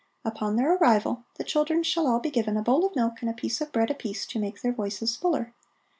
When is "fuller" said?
5.15-5.53